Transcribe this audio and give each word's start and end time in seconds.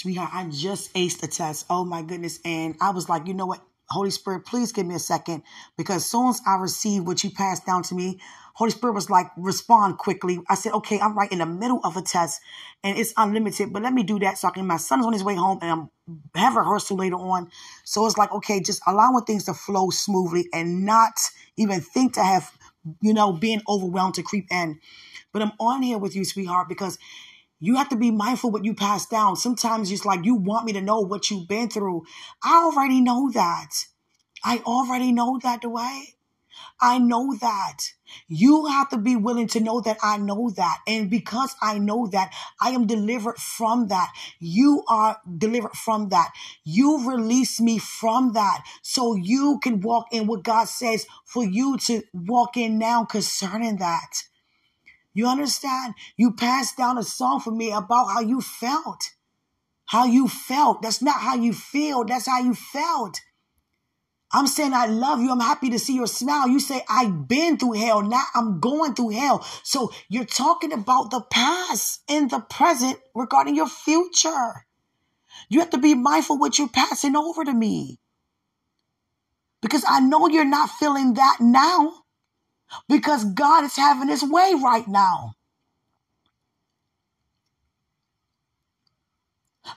Sweetheart, 0.00 0.30
I 0.32 0.48
just 0.48 0.94
aced 0.94 1.20
the 1.20 1.26
test. 1.26 1.66
Oh 1.68 1.84
my 1.84 2.00
goodness. 2.00 2.40
And 2.42 2.74
I 2.80 2.88
was 2.88 3.10
like, 3.10 3.26
you 3.26 3.34
know 3.34 3.44
what? 3.44 3.60
Holy 3.90 4.08
Spirit, 4.08 4.46
please 4.46 4.72
give 4.72 4.86
me 4.86 4.94
a 4.94 4.98
second. 4.98 5.42
Because 5.76 5.96
as 5.96 6.06
soon 6.06 6.30
as 6.30 6.40
I 6.46 6.54
received 6.54 7.06
what 7.06 7.22
you 7.22 7.28
passed 7.30 7.66
down 7.66 7.82
to 7.82 7.94
me, 7.94 8.18
Holy 8.54 8.70
Spirit 8.70 8.94
was 8.94 9.10
like, 9.10 9.26
respond 9.36 9.98
quickly. 9.98 10.40
I 10.48 10.54
said, 10.54 10.72
okay, 10.72 10.98
I'm 10.98 11.18
right 11.18 11.30
in 11.30 11.40
the 11.40 11.44
middle 11.44 11.80
of 11.84 11.98
a 11.98 12.00
test 12.00 12.40
and 12.82 12.96
it's 12.96 13.12
unlimited, 13.18 13.74
but 13.74 13.82
let 13.82 13.92
me 13.92 14.02
do 14.02 14.18
that 14.20 14.38
so 14.38 14.48
I 14.48 14.52
can, 14.52 14.66
my 14.66 14.78
son's 14.78 15.04
on 15.04 15.12
his 15.12 15.22
way 15.22 15.34
home 15.34 15.58
and 15.60 15.70
I'm 15.70 15.90
have 16.34 16.56
rehearsal 16.56 16.96
later 16.96 17.16
on. 17.16 17.50
So 17.84 18.06
it's 18.06 18.16
like, 18.16 18.32
okay, 18.32 18.58
just 18.60 18.80
allowing 18.86 19.24
things 19.24 19.44
to 19.44 19.54
flow 19.54 19.90
smoothly 19.90 20.48
and 20.54 20.86
not 20.86 21.12
even 21.58 21.82
think 21.82 22.14
to 22.14 22.24
have, 22.24 22.50
you 23.02 23.12
know, 23.12 23.34
being 23.34 23.60
overwhelmed 23.68 24.14
to 24.14 24.22
creep 24.22 24.46
in. 24.50 24.80
But 25.34 25.42
I'm 25.42 25.52
on 25.60 25.82
here 25.82 25.98
with 25.98 26.16
you, 26.16 26.24
sweetheart, 26.24 26.70
because 26.70 26.98
you 27.60 27.76
have 27.76 27.90
to 27.90 27.96
be 27.96 28.10
mindful 28.10 28.50
what 28.50 28.64
you 28.64 28.74
pass 28.74 29.06
down. 29.06 29.36
Sometimes 29.36 29.92
it's 29.92 30.06
like 30.06 30.24
you 30.24 30.34
want 30.34 30.64
me 30.64 30.72
to 30.72 30.80
know 30.80 31.00
what 31.00 31.30
you've 31.30 31.46
been 31.46 31.68
through. 31.68 32.04
I 32.42 32.64
already 32.64 33.00
know 33.00 33.30
that. 33.32 33.68
I 34.42 34.58
already 34.66 35.12
know 35.12 35.38
that, 35.42 35.60
Dwight. 35.60 36.14
I 36.80 36.98
know 36.98 37.34
that. 37.40 37.78
You 38.26 38.66
have 38.66 38.88
to 38.88 38.98
be 38.98 39.14
willing 39.14 39.46
to 39.48 39.60
know 39.60 39.80
that 39.82 39.98
I 40.02 40.16
know 40.16 40.50
that. 40.56 40.78
And 40.86 41.10
because 41.10 41.54
I 41.60 41.78
know 41.78 42.06
that, 42.08 42.32
I 42.60 42.70
am 42.70 42.86
delivered 42.86 43.36
from 43.36 43.88
that. 43.88 44.10
You 44.38 44.82
are 44.88 45.18
delivered 45.38 45.72
from 45.74 46.08
that. 46.08 46.32
You 46.64 47.08
release 47.08 47.60
me 47.60 47.78
from 47.78 48.32
that. 48.32 48.64
So 48.82 49.14
you 49.14 49.60
can 49.62 49.80
walk 49.80 50.06
in 50.12 50.26
what 50.26 50.42
God 50.42 50.68
says 50.68 51.06
for 51.26 51.44
you 51.44 51.76
to 51.78 52.02
walk 52.14 52.56
in 52.56 52.78
now 52.78 53.04
concerning 53.04 53.76
that. 53.76 54.24
You 55.12 55.26
understand? 55.26 55.94
You 56.16 56.32
passed 56.32 56.76
down 56.76 56.98
a 56.98 57.02
song 57.02 57.40
for 57.40 57.50
me 57.50 57.72
about 57.72 58.06
how 58.06 58.20
you 58.20 58.40
felt. 58.40 59.10
How 59.86 60.06
you 60.06 60.28
felt. 60.28 60.82
That's 60.82 61.02
not 61.02 61.20
how 61.20 61.34
you 61.34 61.52
feel. 61.52 62.04
That's 62.04 62.26
how 62.26 62.40
you 62.40 62.54
felt. 62.54 63.20
I'm 64.32 64.46
saying 64.46 64.72
I 64.72 64.86
love 64.86 65.20
you. 65.20 65.32
I'm 65.32 65.40
happy 65.40 65.70
to 65.70 65.78
see 65.78 65.96
your 65.96 66.06
smile. 66.06 66.48
You 66.48 66.60
say 66.60 66.84
I've 66.88 67.26
been 67.26 67.56
through 67.56 67.72
hell. 67.72 68.02
Now 68.02 68.22
I'm 68.34 68.60
going 68.60 68.94
through 68.94 69.10
hell. 69.10 69.44
So 69.64 69.90
you're 70.08 70.24
talking 70.24 70.72
about 70.72 71.10
the 71.10 71.20
past 71.20 72.02
and 72.08 72.30
the 72.30 72.38
present 72.38 72.98
regarding 73.14 73.56
your 73.56 73.68
future. 73.68 74.66
You 75.48 75.58
have 75.58 75.70
to 75.70 75.78
be 75.78 75.94
mindful 75.94 76.38
what 76.38 76.58
you're 76.58 76.68
passing 76.68 77.16
over 77.16 77.44
to 77.44 77.52
me. 77.52 77.98
Because 79.60 79.84
I 79.88 79.98
know 79.98 80.28
you're 80.28 80.44
not 80.44 80.70
feeling 80.70 81.14
that 81.14 81.38
now. 81.40 81.99
Because 82.88 83.24
God 83.24 83.64
is 83.64 83.76
having 83.76 84.08
his 84.08 84.22
way 84.22 84.54
right 84.62 84.86
now. 84.86 85.34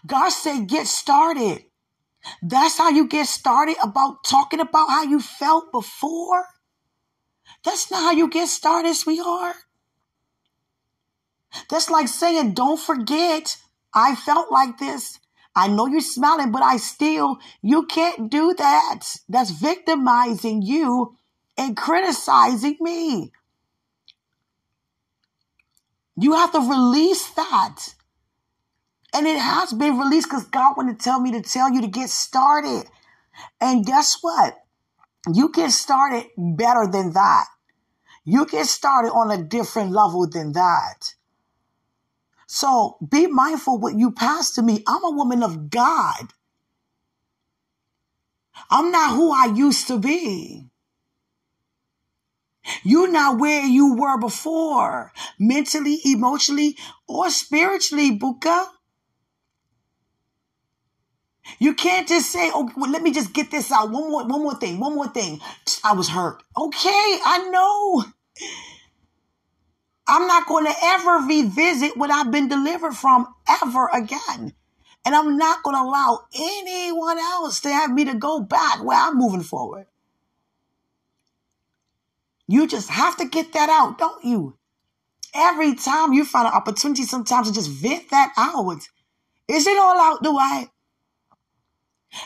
God 0.06 0.30
said, 0.30 0.68
get 0.68 0.88
started. 0.88 1.66
That's 2.42 2.78
how 2.78 2.90
you 2.90 3.08
get 3.08 3.28
started 3.28 3.76
about 3.84 4.24
talking 4.24 4.60
about 4.60 4.90
how 4.90 5.04
you 5.04 5.20
felt 5.20 5.72
before. 5.72 6.46
That's 7.64 7.92
not 7.92 8.02
how 8.02 8.12
you 8.12 8.30
get 8.30 8.48
started, 8.48 8.96
sweetheart. 8.96 9.56
That's 11.70 11.90
like 11.90 12.08
saying, 12.08 12.54
don't 12.54 12.80
forget, 12.80 13.58
I 13.94 14.16
felt 14.16 14.52
like 14.52 14.78
this. 14.78 15.20
I 15.56 15.68
know 15.68 15.86
you're 15.86 16.02
smiling, 16.02 16.52
but 16.52 16.64
I 16.64 16.78
still, 16.78 17.38
you 17.62 17.86
can't 17.86 18.32
do 18.32 18.56
that. 18.58 19.18
That's 19.30 19.52
victimizing 19.52 20.64
you 20.64 21.18
and 21.58 21.78
criticizing 21.78 22.78
me. 22.80 23.32
You 26.16 26.34
have 26.34 26.52
to 26.52 26.59
release 26.59 27.30
that. 27.32 27.96
And 29.14 29.28
it 29.28 29.38
has 29.38 29.74
been 29.74 29.98
released 29.98 30.28
because 30.28 30.46
God 30.46 30.76
wanted 30.76 31.00
to 31.00 31.04
tell 31.04 31.20
me 31.20 31.31
to 31.31 31.42
tell 31.42 31.72
you 31.72 31.81
to 31.81 31.88
get 31.88 32.09
started. 32.09 32.86
And 33.62 33.86
guess 33.86 34.18
what? 34.22 34.56
You 35.31 35.50
get 35.50 35.72
started 35.72 36.26
better 36.38 36.88
than 36.92 37.14
that. 37.14 37.46
You 38.25 38.46
get 38.46 38.66
started 38.66 39.09
on 39.09 39.31
a 39.31 39.44
different 39.44 39.91
level 39.91 40.28
than 40.28 40.53
that. 40.53 41.14
So 42.47 42.97
be 43.08 43.28
mindful 43.28 43.80
what 43.80 43.96
you 43.96 44.12
pass 44.12 44.52
to 44.52 44.62
me. 44.62 44.84
I'm 44.88 45.03
a 45.03 45.12
woman 45.12 45.44
of 45.44 45.70
God. 45.70 46.34
I'm 48.70 48.91
not 48.91 49.16
who 49.16 49.31
I 49.31 49.53
used 49.53 49.88
to 49.88 49.97
be. 49.97 50.70
You're 52.84 53.12
not 53.12 53.40
where 53.40 53.66
you 53.66 53.96
were 53.96 54.18
before, 54.20 55.12
mentally, 55.40 56.00
emotionally, 56.06 56.78
or 57.08 57.30
spiritually, 57.30 58.18
Buka. 58.18 58.68
You 61.60 61.74
can't 61.74 62.08
just 62.08 62.32
say, 62.32 62.52
"Oh, 62.54 62.72
well, 62.76 62.92
let 62.92 63.02
me 63.02 63.12
just 63.12 63.34
get 63.34 63.52
this 63.52 63.72
out." 63.72 63.92
One 63.92 64.10
more, 64.10 64.26
one 64.26 64.42
more 64.42 64.56
thing, 64.56 64.80
one 64.80 64.96
more 64.96 65.08
thing. 65.08 65.42
I 65.84 65.94
was 65.94 66.10
hurt. 66.10 66.44
Okay, 66.58 67.20
I 67.26 67.50
know. 67.52 68.06
I'm 70.08 70.28
not 70.28 70.48
going 70.48 70.66
to 70.66 70.74
ever 70.84 71.26
revisit 71.28 71.96
what 71.96 72.12
I've 72.12 72.32
been 72.32 72.50
delivered 72.50 72.94
from 72.94 73.28
ever 73.48 73.88
again. 73.94 74.54
And 75.06 75.16
I'm 75.16 75.38
not 75.38 75.64
going 75.64 75.76
to 75.76 75.82
allow 75.82 76.26
anyone 76.34 77.20
else 77.20 77.62
to 77.62 77.70
have 77.70 77.92
me 77.92 78.06
to 78.06 78.14
go 78.14 78.42
back 78.42 78.84
where 78.84 78.98
I'm 78.98 79.18
moving 79.18 79.44
forward. 79.44 79.88
You 82.48 82.68
just 82.68 82.90
have 82.90 83.18
to 83.18 83.26
get 83.26 83.54
that 83.54 83.70
out, 83.70 83.98
don't 83.98 84.24
you? 84.24 84.58
Every 85.34 85.76
time 85.76 86.14
you 86.14 86.26
find 86.26 86.48
an 86.48 86.54
opportunity, 86.54 87.04
sometimes 87.04 87.48
to 87.48 87.54
just 87.54 87.70
vent 87.70 88.09
that 88.12 88.34
out. 88.38 88.88
Is 89.48 89.66
it 89.68 89.78
all 89.78 90.00
out, 90.00 90.24
Dwight? 90.24 90.70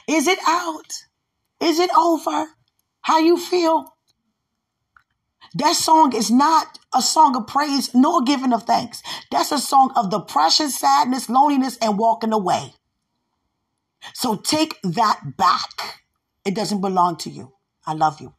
Is 0.07 0.27
it 0.27 0.39
out? 0.47 0.91
Is 1.61 1.79
it 1.79 1.89
over? 1.95 2.47
How 3.01 3.19
you 3.19 3.37
feel? 3.37 3.93
That 5.55 5.75
song 5.75 6.13
is 6.13 6.29
not 6.29 6.77
a 6.93 7.01
song 7.01 7.35
of 7.35 7.47
praise 7.47 7.93
nor 7.95 8.21
giving 8.23 8.53
of 8.53 8.63
thanks. 8.63 9.01
That's 9.31 9.51
a 9.51 9.59
song 9.59 9.91
of 9.95 10.11
depression, 10.11 10.69
sadness, 10.69 11.29
loneliness, 11.29 11.77
and 11.81 11.97
walking 11.97 12.33
away. 12.33 12.73
So 14.13 14.35
take 14.35 14.79
that 14.83 15.37
back. 15.37 16.01
It 16.45 16.53
doesn't 16.53 16.81
belong 16.81 17.17
to 17.17 17.29
you. 17.29 17.53
I 17.85 17.93
love 17.93 18.21
you. 18.21 18.33